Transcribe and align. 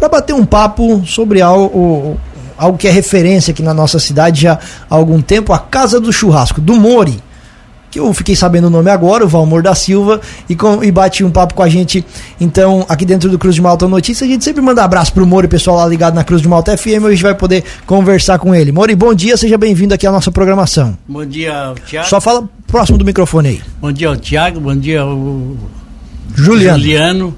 para 0.00 0.08
bater 0.08 0.32
um 0.32 0.46
papo 0.46 1.04
sobre 1.06 1.42
algo, 1.42 2.18
algo 2.56 2.78
que 2.78 2.88
é 2.88 2.90
referência 2.90 3.52
aqui 3.52 3.62
na 3.62 3.74
nossa 3.74 3.98
cidade 3.98 4.40
já 4.40 4.54
há 4.88 4.94
algum 4.94 5.20
tempo, 5.20 5.52
a 5.52 5.58
Casa 5.58 6.00
do 6.00 6.10
Churrasco, 6.10 6.58
do 6.58 6.74
Mori 6.74 7.22
que 7.90 7.98
eu 7.98 8.14
fiquei 8.14 8.36
sabendo 8.36 8.68
o 8.68 8.70
nome 8.70 8.88
agora, 8.88 9.24
o 9.24 9.28
Valmor 9.28 9.64
da 9.64 9.74
Silva, 9.74 10.20
e, 10.48 10.54
com, 10.54 10.84
e 10.84 10.92
bate 10.92 11.24
um 11.24 11.30
papo 11.30 11.54
com 11.54 11.62
a 11.64 11.68
gente, 11.68 12.04
então, 12.40 12.86
aqui 12.88 13.04
dentro 13.04 13.28
do 13.28 13.36
Cruz 13.36 13.56
de 13.56 13.60
Malta 13.60 13.88
Notícias. 13.88 14.28
A 14.28 14.32
gente 14.32 14.44
sempre 14.44 14.62
manda 14.62 14.84
abraço 14.84 15.12
pro 15.12 15.26
Mori, 15.26 15.48
pessoal 15.48 15.76
lá 15.78 15.88
ligado 15.88 16.14
na 16.14 16.22
Cruz 16.22 16.40
de 16.40 16.46
Malta 16.46 16.78
FM, 16.78 17.04
a 17.04 17.10
gente 17.10 17.24
vai 17.24 17.34
poder 17.34 17.64
conversar 17.86 18.38
com 18.38 18.54
ele. 18.54 18.70
Mori, 18.70 18.94
bom 18.94 19.12
dia, 19.12 19.36
seja 19.36 19.58
bem-vindo 19.58 19.92
aqui 19.92 20.06
à 20.06 20.12
nossa 20.12 20.30
programação. 20.30 20.96
Bom 21.08 21.26
dia, 21.26 21.74
Tiago. 21.84 22.08
Só 22.08 22.20
fala 22.20 22.48
próximo 22.64 22.96
do 22.96 23.04
microfone 23.04 23.48
aí. 23.48 23.62
Bom 23.80 23.90
dia, 23.90 24.16
Tiago, 24.16 24.60
bom 24.60 24.76
dia, 24.76 25.04
o 25.04 25.56
Juliano. 26.36 26.78
Juliano 26.78 27.36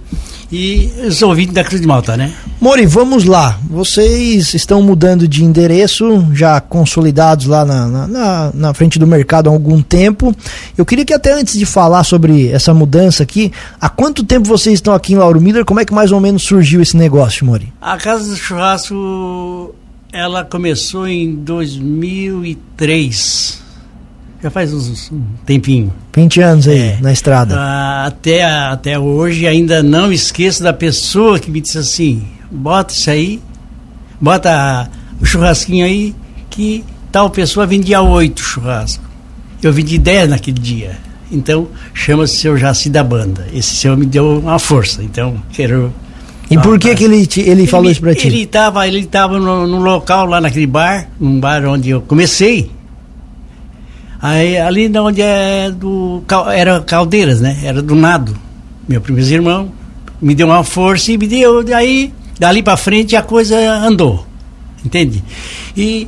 e 0.52 0.92
os 1.06 1.22
ouvintes 1.22 1.54
da 1.54 1.64
Cruz 1.64 1.80
de 1.80 1.86
Malta, 1.86 2.14
né? 2.14 2.30
Mori, 2.60 2.84
vamos 2.84 3.24
lá. 3.24 3.58
Vocês 3.68 4.52
estão 4.52 4.82
mudando 4.82 5.26
de 5.26 5.42
endereço, 5.42 6.28
já 6.34 6.60
consolidados 6.60 7.46
lá 7.46 7.64
na, 7.64 7.88
na, 7.88 8.06
na, 8.06 8.50
na, 8.52 8.74
frente 8.74 8.98
do 8.98 9.06
mercado 9.06 9.48
há 9.48 9.52
algum 9.52 9.80
tempo. 9.80 10.36
Eu 10.76 10.84
queria 10.84 11.06
que 11.06 11.14
até 11.14 11.32
antes 11.32 11.58
de 11.58 11.64
falar 11.64 12.04
sobre 12.04 12.48
essa 12.48 12.74
mudança 12.74 13.22
aqui, 13.22 13.50
há 13.80 13.88
quanto 13.88 14.22
tempo 14.22 14.46
vocês 14.46 14.74
estão 14.74 14.92
aqui 14.92 15.14
em 15.14 15.16
Lauro 15.16 15.40
Miller? 15.40 15.64
Como 15.64 15.80
é 15.80 15.86
que 15.86 15.94
mais 15.94 16.12
ou 16.12 16.20
menos 16.20 16.42
surgiu 16.42 16.82
esse 16.82 16.98
negócio, 16.98 17.46
Mori? 17.46 17.72
A 17.80 17.96
Casa 17.96 18.28
do 18.28 18.36
Churrasco, 18.36 19.74
ela 20.12 20.44
começou 20.44 21.08
em 21.08 21.34
2003 21.34 23.61
já 24.42 24.50
faz 24.50 24.74
uns, 24.74 25.10
um 25.12 25.22
tempinho. 25.46 25.92
20 26.14 26.40
anos 26.40 26.68
aí 26.68 26.78
é. 26.78 26.98
na 27.00 27.12
estrada. 27.12 27.54
Ah, 27.56 28.06
até, 28.06 28.44
até 28.44 28.98
hoje 28.98 29.46
ainda 29.46 29.82
não 29.82 30.12
esqueço 30.12 30.62
da 30.62 30.72
pessoa 30.72 31.38
que 31.38 31.50
me 31.50 31.60
disse 31.60 31.78
assim: 31.78 32.24
bota 32.50 32.92
isso 32.92 33.08
aí, 33.08 33.40
bota 34.20 34.90
o 35.20 35.24
churrasquinho 35.24 35.86
aí, 35.86 36.14
que 36.50 36.84
tal 37.12 37.30
pessoa 37.30 37.66
vendia 37.66 38.02
oito 38.02 38.42
churrascos. 38.42 39.06
Eu 39.62 39.72
vendi 39.72 39.96
dez 39.96 40.28
naquele 40.28 40.58
dia. 40.58 40.98
Então, 41.30 41.68
chama-se 41.94 42.36
seu 42.36 42.58
Jaci 42.58 42.90
da 42.90 43.02
Banda. 43.02 43.46
Esse 43.54 43.76
senhor 43.76 43.96
me 43.96 44.04
deu 44.04 44.40
uma 44.40 44.58
força. 44.58 45.02
Então, 45.02 45.40
quero. 45.52 45.94
E 46.50 46.58
por 46.58 46.78
que, 46.78 46.94
que 46.94 47.04
ele, 47.04 47.24
te, 47.26 47.40
ele, 47.40 47.50
ele 47.50 47.66
falou 47.66 47.90
isso 47.90 48.00
pra 48.00 48.14
ti? 48.14 48.26
Ele 48.26 48.42
estava 48.42 48.86
ele 48.86 49.06
tava 49.06 49.38
no, 49.38 49.66
no 49.66 49.78
local 49.78 50.26
lá 50.26 50.40
naquele 50.40 50.66
bar, 50.66 51.08
um 51.18 51.40
bar 51.40 51.64
onde 51.64 51.90
eu 51.90 52.02
comecei 52.02 52.70
Aí, 54.22 54.56
ali 54.56 54.96
onde 54.96 55.20
é 55.20 55.68
do. 55.68 56.22
Era 56.54 56.80
Caldeiras, 56.80 57.40
né? 57.40 57.58
Era 57.64 57.82
do 57.82 57.96
Nado. 57.96 58.38
Meu 58.88 59.00
primeiro 59.00 59.28
irmão. 59.28 59.72
Me 60.20 60.32
deu 60.32 60.46
uma 60.46 60.62
força 60.62 61.10
e 61.10 61.18
me 61.18 61.26
deu. 61.26 61.64
Aí, 61.74 62.14
dali 62.38 62.62
para 62.62 62.76
frente, 62.76 63.16
a 63.16 63.22
coisa 63.22 63.58
andou. 63.58 64.24
Entende? 64.84 65.24
E, 65.76 66.06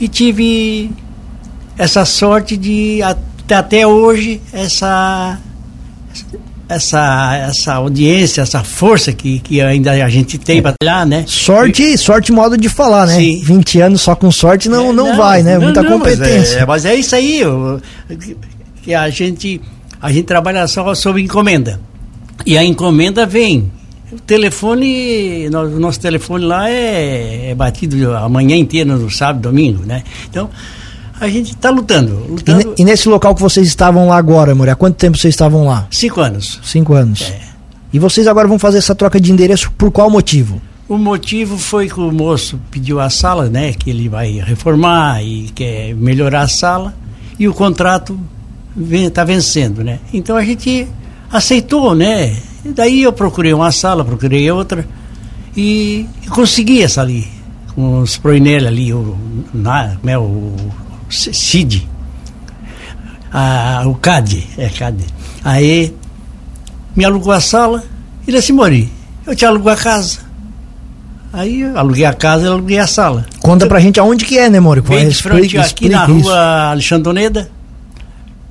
e 0.00 0.08
tive 0.08 0.90
essa 1.76 2.06
sorte 2.06 2.56
de, 2.56 3.00
até 3.50 3.86
hoje, 3.86 4.40
essa 4.50 5.38
essa, 6.74 7.36
essa 7.48 7.74
audiência, 7.74 8.40
essa 8.40 8.64
força 8.64 9.12
que, 9.12 9.38
que 9.40 9.60
ainda 9.60 9.92
a 9.92 10.08
gente 10.08 10.38
tem 10.38 10.62
para 10.62 10.74
trabalhar, 10.80 11.06
né? 11.06 11.24
Sorte, 11.26 11.82
e, 11.82 11.98
sorte 11.98 12.32
modo 12.32 12.56
de 12.56 12.68
falar, 12.68 13.06
né? 13.06 13.16
Sim. 13.16 13.40
20 13.44 13.80
anos 13.80 14.00
só 14.00 14.14
com 14.14 14.30
sorte 14.30 14.68
não, 14.68 14.90
é, 14.90 14.92
não, 14.92 15.08
não, 15.08 15.16
vai, 15.16 15.42
né? 15.42 15.54
Não, 15.54 15.62
Muita 15.62 15.82
não, 15.82 15.98
competência. 15.98 16.38
Mas 16.38 16.56
é, 16.56 16.66
mas 16.66 16.84
é 16.86 16.94
isso 16.94 17.14
aí, 17.14 17.40
eu, 17.40 17.80
que 18.82 18.94
a 18.94 19.08
gente, 19.10 19.60
a 20.00 20.10
gente 20.10 20.24
trabalha 20.24 20.66
só 20.66 20.94
sob 20.94 21.20
encomenda. 21.20 21.80
E 22.46 22.56
a 22.56 22.64
encomenda 22.64 23.26
vem. 23.26 23.70
O 24.10 24.18
telefone, 24.18 25.48
o 25.48 25.80
nosso 25.80 25.98
telefone 25.98 26.44
lá 26.44 26.68
é, 26.68 27.50
é 27.50 27.54
batido 27.54 28.14
a 28.14 28.28
manhã 28.28 28.56
inteira, 28.56 28.94
no 28.96 29.10
sábado, 29.10 29.40
domingo, 29.40 29.84
né? 29.84 30.02
Então, 30.28 30.50
a 31.20 31.28
gente 31.28 31.52
está 31.52 31.70
lutando. 31.70 32.26
lutando. 32.28 32.74
E, 32.76 32.82
e, 32.82 32.84
nesse 32.84 33.08
local 33.08 33.34
que 33.34 33.40
vocês 33.40 33.66
estavam 33.66 34.08
lá 34.08 34.16
agora, 34.16 34.52
amor, 34.52 34.68
há 34.68 34.74
quanto 34.74 34.96
tempo 34.96 35.16
vocês 35.16 35.34
estavam 35.34 35.66
lá? 35.66 35.86
Cinco 35.90 36.20
anos. 36.20 36.60
Cinco 36.62 36.94
anos. 36.94 37.22
É. 37.22 37.40
E 37.92 37.98
vocês 37.98 38.26
agora 38.26 38.48
vão 38.48 38.58
fazer 38.58 38.78
essa 38.78 38.94
troca 38.94 39.20
de 39.20 39.30
endereço 39.30 39.70
por 39.72 39.90
qual 39.90 40.08
motivo? 40.10 40.60
O 40.88 40.98
motivo 40.98 41.56
foi 41.58 41.88
que 41.88 42.00
o 42.00 42.10
moço 42.10 42.58
pediu 42.70 43.00
a 43.00 43.08
sala, 43.08 43.48
né? 43.48 43.72
Que 43.72 43.90
ele 43.90 44.08
vai 44.08 44.32
reformar 44.40 45.22
e 45.22 45.50
quer 45.54 45.94
melhorar 45.94 46.42
a 46.42 46.48
sala. 46.48 46.94
E 47.38 47.46
o 47.46 47.54
contrato 47.54 48.18
está 48.90 49.24
vencendo, 49.24 49.84
né? 49.84 50.00
Então 50.12 50.36
a 50.36 50.44
gente 50.44 50.88
aceitou, 51.30 51.94
né? 51.94 52.36
E 52.64 52.68
daí 52.68 53.02
eu 53.02 53.12
procurei 53.12 53.52
uma 53.52 53.72
sala, 53.72 54.04
procurei 54.04 54.50
outra 54.50 54.86
e, 55.56 56.06
consegui 56.30 56.82
essa 56.82 57.00
ali. 57.00 57.26
Com 57.74 58.00
os 58.00 58.18
Proinelli 58.18 58.66
ali, 58.66 58.92
o, 58.92 59.16
na, 59.52 59.96
né, 60.02 60.18
o 60.18 60.54
CID. 61.12 61.88
Ah, 63.32 63.82
o 63.86 63.94
CAD, 63.94 64.46
é 64.58 64.68
CAD. 64.68 65.04
Aí 65.44 65.94
me 66.94 67.04
alugou 67.04 67.32
a 67.32 67.40
sala 67.40 67.82
e 68.26 68.32
disse, 68.32 68.52
Mori, 68.52 68.90
eu 69.26 69.34
te 69.34 69.44
alugo 69.44 69.68
a 69.68 69.76
casa. 69.76 70.18
Aí 71.32 71.62
eu 71.62 71.78
aluguei 71.78 72.04
a 72.04 72.12
casa 72.12 72.44
e 72.44 72.48
aluguei 72.48 72.78
a 72.78 72.86
sala. 72.86 73.24
Conta 73.40 73.66
pra 73.66 73.80
gente 73.80 73.98
aonde 73.98 74.24
que 74.24 74.38
é, 74.38 74.50
né, 74.50 74.60
Mori? 74.60 74.82
Bem 74.82 75.08
de 75.08 75.14
frente 75.14 75.56
aqui 75.56 75.88
na 75.88 76.04
rua 76.04 76.18
isso. 76.18 76.30
Alexandre 76.30 77.04
Doneda 77.04 77.50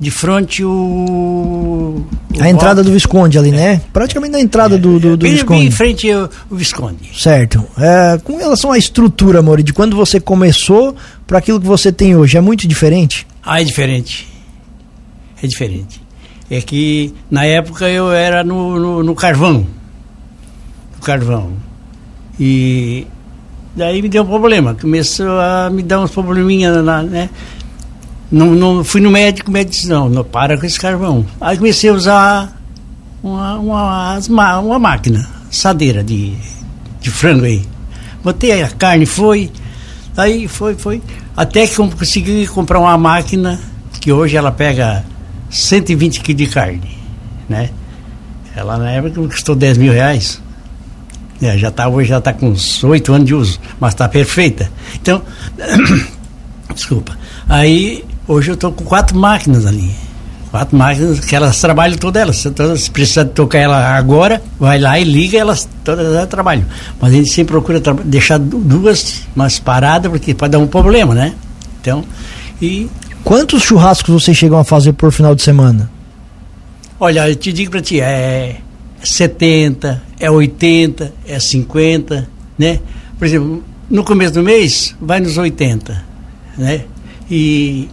de 0.02 0.10
frente 0.10 0.64
o, 0.64 0.72
o 0.72 2.06
a 2.40 2.50
entrada 2.50 2.84
do 2.84 2.92
Visconde 2.92 3.38
ali, 3.38 3.50
é. 3.50 3.52
né? 3.52 3.82
Praticamente 3.94 4.32
na 4.32 4.40
entrada 4.40 4.74
é, 4.74 4.78
do, 4.80 5.00
do, 5.00 5.16
do 5.16 5.24
bem, 5.24 5.34
Visconde. 5.34 5.60
Bem 5.60 5.68
em 5.68 5.72
frente 5.72 6.12
o, 6.12 6.28
o 6.50 6.56
Visconde. 6.56 7.12
Certo. 7.16 7.64
É, 7.78 8.20
com 8.24 8.36
relação 8.36 8.72
à 8.72 8.80
estrutura, 8.80 9.44
Mori, 9.44 9.62
de 9.62 9.72
quando 9.72 9.96
você 9.96 10.20
começou 10.20 10.96
para 11.32 11.40
aquilo 11.40 11.62
que 11.62 11.66
você 11.66 11.94
tem 11.94 12.14
hoje, 12.14 12.38
é 12.38 12.42
muito 12.42 12.68
diferente? 12.68 13.26
Ah, 13.42 13.62
é 13.62 13.64
diferente. 13.64 14.28
É 15.42 15.48
diferente. 15.48 16.02
É 16.50 16.60
que 16.60 17.14
na 17.32 17.46
época 17.46 17.88
eu 17.88 18.12
era 18.12 18.44
no, 18.44 18.78
no, 18.78 19.02
no 19.02 19.16
carvão. 19.16 19.66
No 20.94 21.02
carvão. 21.02 21.54
E 22.38 23.08
daí 23.74 24.02
me 24.02 24.10
deu 24.10 24.24
um 24.24 24.26
problema. 24.26 24.76
Começou 24.76 25.40
a 25.40 25.70
me 25.70 25.82
dar 25.82 26.02
uns 26.02 26.12
probleminhas, 26.12 26.84
né? 26.84 27.30
Não, 28.30 28.48
não, 28.48 28.84
fui 28.84 29.00
no 29.00 29.10
médico, 29.10 29.50
o 29.50 29.54
médico 29.54 29.72
disse, 29.72 29.88
não, 29.88 30.10
não, 30.10 30.26
para 30.26 30.58
com 30.58 30.66
esse 30.66 30.78
carvão. 30.78 31.26
Aí 31.40 31.58
comecei 31.58 31.90
a 31.90 31.94
usar 31.94 32.62
uma, 33.24 33.58
uma, 33.58 34.60
uma 34.60 34.80
máquina, 34.80 35.30
assadeira 35.50 36.04
de, 36.04 36.34
de 37.00 37.10
frango 37.10 37.46
aí. 37.46 37.64
Botei 38.22 38.62
a 38.62 38.68
carne, 38.68 39.06
foi, 39.06 39.50
aí 40.18 40.48
foi, 40.48 40.76
foi. 40.76 41.02
Até 41.36 41.68
que 41.68 41.76
consegui 41.76 42.48
comprar 42.48 42.80
uma 42.80 42.98
máquina 42.98 43.60
que 44.00 44.12
hoje 44.12 44.36
ela 44.36 44.52
pega 44.52 45.06
120 45.50 46.22
quilos 46.22 46.42
de 46.42 46.48
carne, 46.48 46.98
né? 47.48 47.70
Ela 48.56 48.78
na 48.78 48.92
época 48.92 49.22
custou 49.28 49.56
10 49.56 49.78
mil 49.78 49.94
reais. 49.94 50.42
É, 51.42 51.58
já 51.58 51.72
tá, 51.72 51.88
hoje 51.88 52.10
já 52.10 52.20
está 52.20 52.34
com 52.34 52.50
uns 52.50 52.84
8 52.84 53.14
anos 53.14 53.28
de 53.28 53.34
uso, 53.34 53.60
mas 53.80 53.94
está 53.94 54.08
perfeita. 54.08 54.72
Então, 54.96 55.22
desculpa. 56.74 57.18
Aí 57.50 58.04
Hoje 58.28 58.52
eu 58.52 58.54
estou 58.54 58.72
com 58.72 58.86
quatro 58.86 59.18
máquinas 59.18 59.66
ali. 59.66 59.94
Quatro 60.52 60.78
máquinas 60.78 61.22
que 61.22 61.34
elas 61.34 61.62
trabalham 61.62 61.98
todas 61.98 62.22
elas. 62.22 62.82
Se 62.82 62.92
precisar 62.92 63.24
tocar 63.24 63.58
ela 63.58 63.96
agora, 63.96 64.42
vai 64.60 64.78
lá 64.78 65.00
e 65.00 65.04
liga, 65.06 65.38
elas 65.38 65.68
todas 65.82 66.06
elas 66.06 66.28
trabalham. 66.28 66.66
Mas 67.00 67.14
a 67.14 67.16
gente 67.16 67.32
sempre 67.32 67.54
procura 67.54 67.80
deixar 68.04 68.38
duas 68.38 69.22
mais 69.34 69.60
paradas, 69.60 70.12
porque 70.12 70.34
pode 70.34 70.52
dar 70.52 70.60
um 70.60 70.68
problema, 70.68 71.16
né? 71.16 71.34
Então, 71.80 72.04
e. 72.62 72.90
Quantos 73.24 73.64
churrascos 73.64 74.24
vocês 74.24 74.36
chegam 74.36 74.58
a 74.58 74.64
fazer 74.64 74.94
por 74.94 75.12
final 75.12 75.34
de 75.34 75.42
semana? 75.42 75.90
Olha, 77.00 77.30
eu 77.30 77.36
te 77.36 77.54
digo 77.54 77.72
para 77.72 77.82
ti, 77.82 78.02
é 78.02 78.58
70, 79.02 80.02
é 80.20 80.30
80, 80.30 81.14
é 81.28 81.40
50, 81.40 82.28
né? 82.58 82.80
Por 83.18 83.26
exemplo, 83.26 83.64
no 83.90 84.04
começo 84.04 84.34
do 84.34 84.44
mês, 84.44 84.96
vai 85.00 85.20
nos 85.20 85.38
80, 85.38 86.04
né? 86.58 86.82
E 87.30 87.88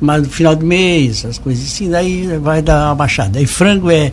mas 0.00 0.22
no 0.22 0.28
final 0.28 0.56
do 0.56 0.64
mês, 0.64 1.24
as 1.24 1.38
coisas 1.38 1.64
assim, 1.64 1.90
daí 1.90 2.26
vai 2.38 2.62
dar 2.62 2.86
uma 2.88 2.94
baixada. 2.94 3.40
E 3.40 3.46
frango 3.46 3.90
é, 3.90 4.12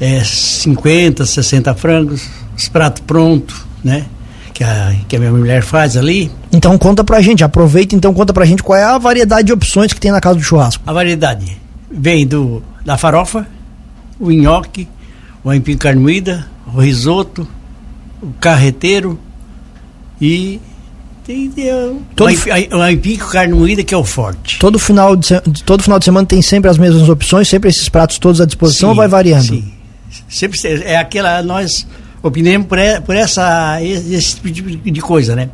é 0.00 0.22
50, 0.24 1.24
60 1.24 1.74
frangos, 1.74 2.28
os 2.56 2.68
pratos 2.68 3.02
prontos, 3.06 3.64
né? 3.82 4.06
Que 4.52 4.64
a, 4.64 4.94
que 5.08 5.16
a 5.16 5.18
minha 5.18 5.32
mulher 5.32 5.62
faz 5.62 5.96
ali. 5.96 6.30
Então 6.52 6.76
conta 6.78 7.02
pra 7.02 7.20
gente, 7.20 7.42
aproveita 7.44 7.94
então 7.94 8.12
conta 8.14 8.32
pra 8.32 8.44
gente 8.44 8.62
qual 8.62 8.78
é 8.78 8.84
a 8.84 8.98
variedade 8.98 9.46
de 9.46 9.52
opções 9.52 9.92
que 9.92 10.00
tem 10.00 10.12
na 10.12 10.20
casa 10.20 10.36
do 10.36 10.42
churrasco. 10.42 10.82
A 10.86 10.92
variedade 10.92 11.60
vem 11.90 12.26
do 12.26 12.62
da 12.84 12.98
farofa, 12.98 13.46
o 14.18 14.30
nhoque, 14.30 14.88
o 15.42 15.50
aipim 15.50 15.76
carne 15.76 16.00
moída, 16.00 16.46
o 16.72 16.80
risoto, 16.80 17.48
o 18.22 18.32
carreteiro 18.40 19.18
e 20.20 20.60
Entendeu? 21.26 22.02
Todo, 22.14 22.32
o 22.72 22.82
aipim 22.82 23.16
com 23.16 23.26
carne 23.26 23.54
moída 23.54 23.82
que 23.82 23.94
é 23.94 23.96
o 23.96 24.04
forte. 24.04 24.58
Todo 24.58 24.78
final, 24.78 25.16
de, 25.16 25.40
todo 25.64 25.82
final 25.82 25.98
de 25.98 26.04
semana 26.04 26.26
tem 26.26 26.42
sempre 26.42 26.70
as 26.70 26.76
mesmas 26.76 27.08
opções, 27.08 27.48
sempre 27.48 27.70
esses 27.70 27.88
pratos 27.88 28.18
todos 28.18 28.40
à 28.40 28.44
disposição 28.44 28.88
sim, 28.88 28.90
ou 28.90 28.94
vai 28.94 29.08
variando? 29.08 29.46
Sim. 29.46 29.72
Sempre 30.28 30.58
é 30.84 30.96
aquela 30.96 31.42
nós 31.42 31.86
opinemos 32.22 32.66
por, 32.66 32.78
por 33.04 33.16
essa, 33.16 33.78
esse 33.82 34.36
tipo 34.36 34.90
de 34.90 35.00
coisa, 35.00 35.34
né? 35.34 35.48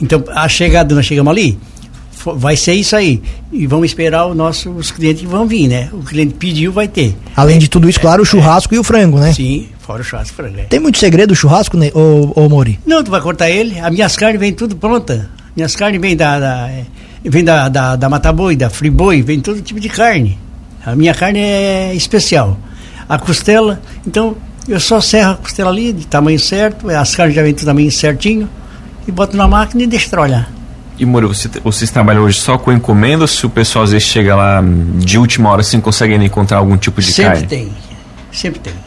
Então, 0.00 0.22
a 0.28 0.48
chegada, 0.48 0.94
nós 0.94 1.06
chegamos 1.06 1.30
ali, 1.30 1.58
vai 2.34 2.56
ser 2.56 2.74
isso 2.74 2.94
aí. 2.96 3.22
E 3.52 3.66
vamos 3.66 3.86
esperar 3.86 4.26
os 4.26 4.36
nossos 4.36 4.90
clientes 4.90 5.22
que 5.22 5.28
vão 5.28 5.46
vir, 5.46 5.68
né? 5.68 5.88
O 5.92 6.02
cliente 6.02 6.34
pediu, 6.34 6.72
vai 6.72 6.88
ter. 6.88 7.16
Além 7.34 7.58
de 7.58 7.68
tudo 7.68 7.88
isso, 7.88 8.00
claro, 8.00 8.22
o 8.22 8.26
churrasco 8.26 8.74
é, 8.74 8.76
e 8.76 8.80
o 8.80 8.84
frango, 8.84 9.18
né? 9.18 9.32
Sim, 9.32 9.68
fora 9.86 10.02
o 10.02 10.04
churrasco 10.04 10.34
frango. 10.34 10.58
Tem 10.68 10.80
muito 10.80 10.98
segredo 10.98 11.30
o 11.30 11.36
churrasco, 11.36 11.76
né, 11.76 11.90
ô, 11.94 12.32
ô 12.34 12.48
Mori? 12.48 12.78
Não, 12.84 13.04
tu 13.04 13.10
vai 13.10 13.20
cortar 13.20 13.48
ele. 13.48 13.78
As 13.78 13.92
minhas 13.92 14.16
carnes 14.16 14.40
vêm 14.40 14.52
tudo 14.52 14.74
pronta. 14.74 15.30
Minhas 15.54 15.76
carnes 15.76 16.00
vêm 16.00 16.16
da, 16.16 16.38
da 16.38 16.68
é, 16.68 16.84
vem 17.24 17.44
da, 17.44 17.68
da, 17.68 17.96
da 17.96 18.08
Mataboi, 18.08 18.56
da 18.56 18.68
Friboi, 18.68 19.22
vem 19.22 19.40
todo 19.40 19.60
tipo 19.60 19.78
de 19.78 19.88
carne. 19.88 20.38
A 20.84 20.96
minha 20.96 21.14
carne 21.14 21.40
é 21.40 21.94
especial. 21.94 22.58
A 23.08 23.18
costela, 23.18 23.80
então 24.04 24.36
eu 24.68 24.80
só 24.80 25.00
serro 25.00 25.32
a 25.32 25.36
costela 25.36 25.70
ali, 25.70 25.92
de 25.92 26.06
tamanho 26.06 26.40
certo, 26.40 26.90
as 26.90 27.14
carnes 27.14 27.36
já 27.36 27.42
vêm 27.42 27.54
do 27.54 27.64
tamanho 27.64 27.90
certinho, 27.90 28.48
e 29.06 29.12
boto 29.12 29.36
na 29.36 29.46
máquina 29.46 29.84
e 29.84 29.86
deixo 29.86 30.10
trabalhar. 30.10 30.50
E 30.98 31.06
Moro, 31.06 31.28
você, 31.28 31.48
vocês 31.62 31.90
trabalham 31.90 32.24
hoje 32.24 32.40
só 32.40 32.58
com 32.58 32.72
encomenda 32.72 33.22
ou 33.22 33.28
se 33.28 33.44
o 33.46 33.50
pessoal 33.50 33.84
às 33.84 33.92
vezes 33.92 34.08
chega 34.08 34.34
lá 34.34 34.62
de 34.96 35.18
última 35.18 35.50
hora 35.50 35.60
assim 35.60 35.80
consegue 35.80 36.14
encontrar 36.14 36.58
algum 36.58 36.76
tipo 36.76 37.00
de 37.00 37.12
sempre 37.12 37.24
carne? 37.24 37.48
Sempre 37.48 37.56
tem, 37.56 37.72
sempre 38.32 38.60
tem. 38.60 38.85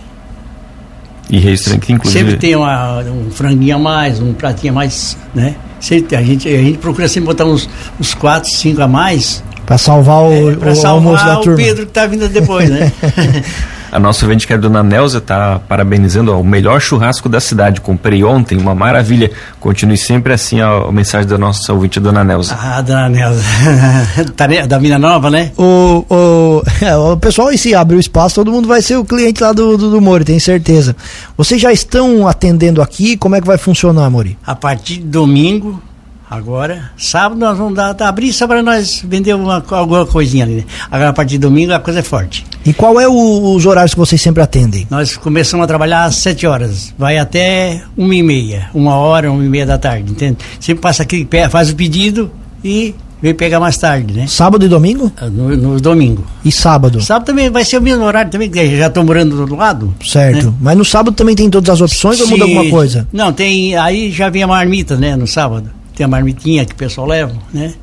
E 1.29 1.37
restaurante 1.37 1.93
inclusive? 1.93 2.25
Sempre 2.25 2.39
tem 2.39 2.55
uma, 2.55 3.01
um 3.01 3.29
franguinho 3.29 3.75
a 3.75 3.79
mais, 3.79 4.19
um 4.19 4.33
pratinho 4.33 4.73
a 4.73 4.75
mais, 4.75 5.17
né? 5.33 5.55
Sempre, 5.79 6.15
a, 6.15 6.21
gente, 6.21 6.47
a 6.47 6.61
gente 6.61 6.77
procura 6.79 7.07
sempre 7.07 7.27
botar 7.27 7.45
uns, 7.45 7.69
uns 7.99 8.13
quatro, 8.13 8.49
cinco 8.49 8.81
a 8.81 8.87
mais. 8.87 9.43
Para 9.65 9.77
salvar 9.77 10.23
o, 10.23 10.51
é, 10.51 10.55
pra 10.55 10.71
o 10.71 10.75
salvar 10.75 11.07
almoço 11.07 11.25
da 11.25 11.39
o 11.39 11.43
turma. 11.43 11.57
Pedro 11.57 11.85
que 11.85 11.91
está 11.91 12.07
vindo 12.07 12.27
depois, 12.27 12.69
né? 12.69 12.91
A 13.91 13.99
nossa 13.99 14.25
ouvinte, 14.25 14.45
que 14.45 14.53
é 14.53 14.55
a 14.55 14.59
dona 14.59 14.83
Nelza, 14.83 15.17
está 15.17 15.59
parabenizando 15.59 16.33
ó, 16.33 16.39
o 16.39 16.43
melhor 16.43 16.79
churrasco 16.79 17.27
da 17.27 17.39
cidade. 17.39 17.81
Comprei 17.81 18.23
ontem, 18.23 18.57
uma 18.57 18.75
maravilha. 18.75 19.31
Continue 19.59 19.97
sempre 19.97 20.33
assim 20.33 20.61
a, 20.61 20.69
a 20.69 20.91
mensagem 20.91 21.27
da 21.27 21.37
nossa 21.37 21.73
ouvinte, 21.73 21.99
dona 21.99 22.23
Nelza. 22.23 22.57
ah, 22.59 22.81
dona 22.81 23.09
Nelza. 23.09 23.43
tá, 24.37 24.47
da 24.67 24.79
Mina 24.79 24.99
Nova, 24.99 25.29
né? 25.29 25.51
O, 25.57 26.05
o, 26.09 26.63
é, 26.81 26.95
o 26.95 27.17
pessoal, 27.17 27.51
e 27.51 27.57
se 27.57 27.73
abrir 27.73 27.97
o 27.97 27.99
espaço, 27.99 28.35
todo 28.35 28.51
mundo 28.51 28.67
vai 28.67 28.81
ser 28.81 28.97
o 28.97 29.05
cliente 29.05 29.41
lá 29.41 29.51
do, 29.51 29.77
do, 29.77 29.91
do 29.91 30.01
Mori, 30.01 30.23
tenho 30.23 30.39
certeza. 30.39 30.95
Vocês 31.35 31.61
já 31.61 31.71
estão 31.71 32.27
atendendo 32.27 32.81
aqui? 32.81 33.17
Como 33.17 33.35
é 33.35 33.41
que 33.41 33.47
vai 33.47 33.57
funcionar, 33.57 34.09
Mori? 34.09 34.37
A 34.45 34.55
partir 34.55 34.97
de 34.97 35.05
domingo, 35.05 35.81
Agora, 36.29 36.91
sábado 36.95 37.39
nós 37.39 37.57
vamos 37.57 37.73
dar, 37.73 37.95
abrir 38.01 38.31
só 38.31 38.45
para 38.45 38.61
nós 38.61 39.03
vender 39.03 39.33
uma, 39.33 39.63
alguma 39.71 40.05
coisinha 40.05 40.45
ali. 40.45 40.63
Agora, 40.91 41.09
a 41.09 41.13
partir 41.13 41.31
de 41.31 41.39
domingo, 41.39 41.73
a 41.73 41.79
coisa 41.79 41.99
é 41.99 42.03
forte. 42.03 42.45
E 42.63 42.71
qual 42.71 42.99
é 42.99 43.07
o, 43.07 43.55
os 43.55 43.65
horários 43.65 43.95
que 43.95 43.99
vocês 43.99 44.21
sempre 44.21 44.43
atendem? 44.43 44.85
Nós 44.91 45.17
começamos 45.17 45.63
a 45.63 45.67
trabalhar 45.67 46.03
às 46.03 46.17
7 46.17 46.45
horas, 46.45 46.93
vai 46.95 47.17
até 47.17 47.81
uma 47.97 48.13
e 48.13 48.21
meia, 48.21 48.69
uma 48.75 48.95
hora, 48.95 49.31
uma 49.31 49.43
e 49.43 49.49
meia 49.49 49.65
da 49.65 49.79
tarde, 49.79 50.11
entende? 50.11 50.37
Sempre 50.59 50.83
passa 50.83 51.01
aqui, 51.01 51.27
faz 51.49 51.71
o 51.71 51.75
pedido 51.75 52.29
e 52.63 52.93
vem 53.19 53.33
pegar 53.33 53.59
mais 53.59 53.77
tarde, 53.77 54.13
né? 54.13 54.27
Sábado 54.27 54.63
e 54.63 54.69
domingo? 54.69 55.11
No, 55.31 55.57
no 55.57 55.81
domingo. 55.81 56.23
E 56.45 56.51
sábado? 56.51 57.01
Sábado 57.01 57.25
também 57.25 57.49
vai 57.49 57.65
ser 57.65 57.79
o 57.79 57.81
mesmo 57.81 58.03
horário 58.03 58.29
também, 58.29 58.51
que 58.51 58.77
já 58.77 58.85
estou 58.85 59.03
morando 59.03 59.35
do 59.35 59.41
outro 59.41 59.55
lado. 59.55 59.95
Certo. 60.05 60.47
Né? 60.47 60.53
Mas 60.61 60.77
no 60.77 60.85
sábado 60.85 61.15
também 61.15 61.35
tem 61.35 61.49
todas 61.49 61.71
as 61.71 61.81
opções 61.81 62.21
ou 62.21 62.27
muda 62.27 62.43
alguma 62.43 62.69
coisa? 62.69 63.07
Não, 63.11 63.33
tem. 63.33 63.75
Aí 63.75 64.11
já 64.11 64.29
vem 64.29 64.43
a 64.43 64.47
marmita, 64.47 64.95
né, 64.95 65.15
no 65.15 65.25
sábado 65.25 65.78
tem 65.99 66.05
a 66.05 66.07
marmitinha 66.07 66.63
que 66.63 66.71
o 66.71 66.77
pessoal 66.77 67.05
leva, 67.05 67.35
né? 67.53 67.73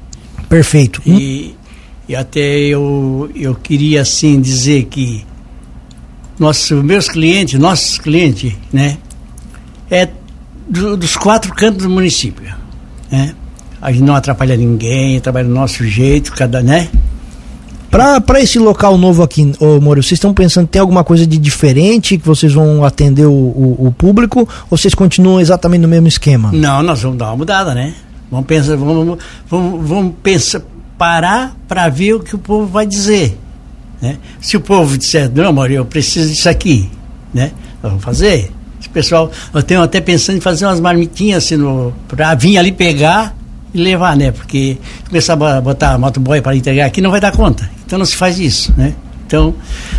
Perfeito. 0.49 1.03
E, 1.05 1.55
e 2.09 2.17
até 2.17 2.41
eu, 2.41 3.31
eu 3.35 3.55
queria 3.55 4.01
assim 4.01 4.41
dizer 4.41 4.85
que 4.85 5.23
nossos 6.39 6.83
meus 6.83 7.11
clientes, 7.11 7.61
nossos 7.61 7.99
clientes, 7.99 8.55
né? 8.73 8.97
É 9.91 10.09
do, 10.67 10.97
dos 10.97 11.15
quatro 11.15 11.55
cantos 11.55 11.83
do 11.83 11.91
município, 11.91 12.43
né? 13.11 13.35
A 13.83 13.93
gente 13.93 14.05
não 14.05 14.15
atrapalha 14.15 14.57
ninguém, 14.57 15.21
trabalha 15.21 15.47
do 15.47 15.53
nosso 15.53 15.85
jeito, 15.85 16.33
cada, 16.33 16.63
né? 16.63 16.89
Para 17.91 18.41
esse 18.41 18.59
local 18.59 18.97
novo 18.97 19.23
aqui, 19.23 19.53
ô 19.61 19.79
Moro, 19.79 20.03
vocês 20.03 20.13
estão 20.13 20.33
pensando 20.33 20.67
tem 20.67 20.81
alguma 20.81 21.05
coisa 21.05 21.27
de 21.27 21.37
diferente 21.37 22.17
que 22.17 22.27
vocês 22.27 22.53
vão 22.53 22.83
atender 22.83 23.27
o, 23.27 23.33
o, 23.33 23.87
o, 23.89 23.93
público 23.93 24.49
ou 24.71 24.77
vocês 24.77 24.95
continuam 24.95 25.39
exatamente 25.39 25.83
no 25.83 25.89
mesmo 25.89 26.09
esquema? 26.09 26.51
Não, 26.51 26.83
nós 26.83 27.03
vamos 27.03 27.19
dar 27.19 27.27
uma 27.27 27.37
mudada, 27.37 27.75
né? 27.75 27.95
Vamos 28.31 28.47
pensar, 28.47 28.77
vamos, 28.77 29.19
vamos, 29.49 29.89
vamos 29.89 30.15
pensar, 30.23 30.63
parar 30.99 31.57
para 31.69 31.89
ver 31.89 32.15
o 32.15 32.21
que 32.21 32.35
o 32.35 32.39
povo 32.39 32.67
vai 32.67 32.87
dizer. 32.87 33.39
Né? 34.01 34.19
Se 34.41 34.57
o 34.57 34.61
povo 34.61 34.99
disser, 34.99 35.31
não, 35.33 35.49
amor, 35.49 35.71
eu 35.71 35.85
preciso 35.85 36.31
disso 36.31 36.49
aqui, 36.49 36.91
né? 37.33 37.53
Vamos 37.83 38.03
fazer. 38.03 38.51
Esse 38.81 38.89
pessoal, 38.89 39.31
eu 39.55 39.63
tenho 39.63 39.83
até 39.83 40.01
pensando 40.01 40.39
em 40.39 40.41
fazer 40.41 40.67
umas 40.67 40.81
marmitinhas 40.81 41.45
assim, 41.45 41.57
para 42.09 42.35
vir 42.35 42.59
ali 42.59 42.73
pegar 42.73 43.35
e 43.73 43.81
levar, 43.81 44.17
né? 44.17 44.33
Porque 44.33 44.77
começar 45.09 45.35
a 45.35 45.61
botar 45.61 45.99
motoboy 45.99 46.41
para 46.41 46.57
entregar 46.57 46.87
aqui 46.87 47.01
não 47.01 47.11
vai 47.11 47.21
dar 47.21 47.33
conta. 47.33 47.69
Então 47.85 47.99
não 47.99 48.07
se 48.07 48.17
faz 48.17 48.39
isso, 48.39 48.73
né? 48.77 48.95
Então, 49.27 49.53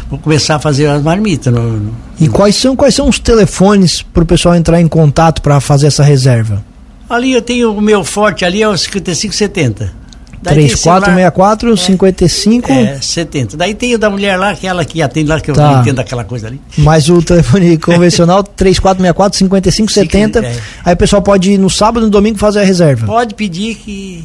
vou 0.10 0.18
começar 0.18 0.56
a 0.56 0.60
fazer 0.60 0.88
as 0.88 1.02
marmitas. 1.02 1.54
No, 1.54 1.78
no... 1.78 1.94
E 2.20 2.30
quais 2.30 2.56
são, 2.56 2.78
quais 2.78 2.96
são 2.96 3.10
os 3.10 3.20
telefones 3.20 4.02
para 4.02 4.24
o 4.24 4.26
pessoal 4.26 4.56
entrar 4.56 4.80
em 4.80 4.88
contato 4.88 5.42
para 5.42 5.60
fazer 5.60 5.88
essa 5.88 6.02
reserva? 6.02 6.64
Ali 7.10 7.34
eu 7.34 7.42
tenho 7.42 7.74
o 7.74 7.82
meu 7.82 8.04
forte 8.04 8.44
ali 8.44 8.62
é 8.62 8.68
o 8.68 8.78
5570. 8.78 10.08
3464 10.44 11.74
é, 11.74 11.78
55 11.78 12.72
é, 12.72 13.02
70. 13.02 13.58
Daí 13.58 13.74
tem 13.74 13.96
o 13.96 13.98
da 13.98 14.10
mulher 14.10 14.38
lá, 14.38 14.52
aquela 14.52 14.86
que 14.86 15.02
atende 15.02 15.30
lá, 15.30 15.40
que 15.40 15.50
eu 15.50 15.56
tá. 15.56 15.72
não 15.72 15.82
entendo 15.82 16.00
aquela 16.00 16.24
coisa 16.24 16.48
ali. 16.48 16.62
Mas 16.78 17.10
o 17.10 17.22
telefone 17.22 17.78
convencional 17.80 18.44
3464 18.44 19.38
5570. 19.40 20.46
É. 20.46 20.56
Aí 20.86 20.94
o 20.94 20.98
pessoal 20.98 21.22
pode 21.22 21.52
ir 21.52 21.58
no 21.58 21.70
sábado 21.70 22.04
e 22.04 22.06
no 22.06 22.12
domingo 22.12 22.38
fazer 22.38 22.62
a 22.62 22.64
reserva. 22.64 23.06
Pode 23.06 23.34
pedir 23.34 23.76
que 23.76 24.24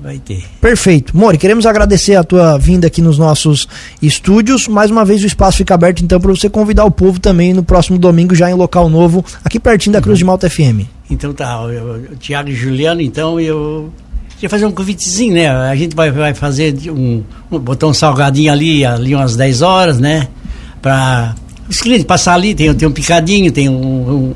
vai 0.00 0.18
ter. 0.18 0.44
Perfeito. 0.60 1.16
Mori, 1.16 1.38
queremos 1.38 1.66
agradecer 1.66 2.14
a 2.14 2.22
tua 2.22 2.56
vinda 2.58 2.86
aqui 2.86 3.02
nos 3.02 3.18
nossos 3.18 3.66
estúdios. 4.00 4.68
Mais 4.68 4.90
uma 4.90 5.04
vez 5.04 5.22
o 5.22 5.26
espaço 5.26 5.58
fica 5.58 5.74
aberto 5.74 6.02
então 6.04 6.20
para 6.20 6.30
você 6.30 6.48
convidar 6.48 6.84
o 6.84 6.90
povo 6.90 7.18
também 7.18 7.52
no 7.52 7.62
próximo 7.62 7.98
domingo 7.98 8.34
já 8.34 8.50
em 8.50 8.54
local 8.54 8.88
novo, 8.88 9.24
aqui 9.44 9.58
pertinho 9.58 9.92
da 9.92 10.00
Cruz 10.00 10.18
de 10.18 10.24
Malta 10.24 10.48
FM. 10.48 10.95
Então 11.10 11.32
tá, 11.32 11.62
o 11.62 12.16
Tiago 12.16 12.48
e 12.48 12.54
Juliano, 12.54 13.00
então 13.00 13.38
eu 13.38 13.92
queria 14.30 14.50
fazer 14.50 14.66
um 14.66 14.72
convitezinho, 14.72 15.34
né? 15.34 15.48
A 15.48 15.74
gente 15.76 15.94
vai, 15.94 16.10
vai 16.10 16.34
fazer 16.34 16.74
um, 16.90 17.22
um, 17.50 17.58
botar 17.58 17.86
um 17.86 17.94
salgadinho 17.94 18.52
ali, 18.52 18.84
ali 18.84 19.14
umas 19.14 19.36
10 19.36 19.62
horas, 19.62 19.98
né? 20.00 20.28
Para 20.82 21.34
os 21.68 21.78
clientes 21.78 22.04
passar 22.04 22.34
ali, 22.34 22.54
tem, 22.54 22.72
tem 22.74 22.88
um 22.88 22.92
picadinho, 22.92 23.52
tem 23.52 23.68
um, 23.68 24.34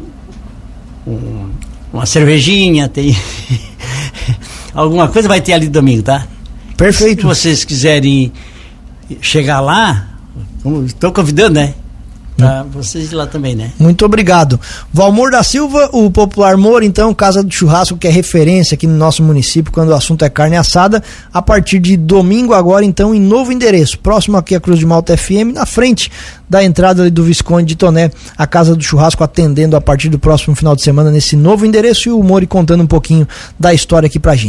um, 1.07 1.11
um 1.11 1.51
uma 1.93 2.07
cervejinha, 2.07 2.89
tem 2.89 3.17
alguma 4.73 5.09
coisa 5.09 5.29
vai 5.29 5.41
ter 5.41 5.53
ali 5.53 5.69
domingo, 5.69 6.03
tá? 6.03 6.27
Perfeito. 6.77 7.23
Se 7.23 7.27
vocês 7.27 7.65
quiserem 7.65 8.33
chegar 9.21 9.61
lá, 9.61 10.09
estou 10.87 11.13
convidando, 11.13 11.55
né? 11.55 11.75
Pra 12.47 12.63
vocês 12.65 13.13
lá 13.13 13.27
também, 13.27 13.55
né? 13.55 13.73
Muito 13.79 14.05
obrigado. 14.05 14.59
Valmor 14.93 15.31
da 15.31 15.43
Silva, 15.43 15.89
o 15.93 16.11
popular 16.11 16.57
Mor, 16.57 16.83
então, 16.83 17.13
Casa 17.15 17.43
do 17.43 17.53
Churrasco, 17.53 17.97
que 17.97 18.07
é 18.07 18.11
referência 18.11 18.75
aqui 18.75 18.87
no 18.87 18.97
nosso 18.97 19.23
município 19.23 19.73
quando 19.73 19.91
o 19.91 19.95
assunto 19.95 20.25
é 20.25 20.31
carne 20.31 20.57
assada, 20.57 21.03
a 21.33 21.43
partir 21.43 21.79
de 21.79 21.97
domingo 21.97 22.55
agora, 22.55 22.85
então, 22.85 23.15
em 23.15 23.21
novo 23.21 23.53
endereço, 23.53 23.99
próximo 23.99 24.37
aqui 24.37 24.55
à 24.55 24.61
Cruz 24.61 24.79
de 24.79 24.87
Malta 24.87 25.17
FM, 25.17 25.55
na 25.55 25.67
frente 25.67 26.11
da 26.49 26.65
entrada 26.65 27.09
do 27.09 27.23
Visconde 27.23 27.67
de 27.67 27.77
Toné, 27.77 28.11
a 28.37 28.47
Casa 28.47 28.75
do 28.75 28.83
Churrasco 28.83 29.23
atendendo 29.23 29.77
a 29.77 29.81
partir 29.81 30.09
do 30.09 30.19
próximo 30.19 30.57
final 30.57 30.75
de 30.75 30.83
semana 30.83 31.09
nesse 31.09 31.37
novo 31.37 31.65
endereço 31.65 32.09
e 32.09 32.13
o 32.13 32.21
Mori 32.23 32.47
contando 32.47 32.83
um 32.83 32.87
pouquinho 32.87 33.27
da 33.59 33.73
história 33.73 34.09
aqui 34.09 34.19
pra 34.19 34.35
gente. 34.35 34.49